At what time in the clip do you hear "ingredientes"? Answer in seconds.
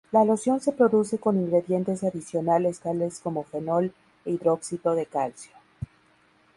1.39-2.03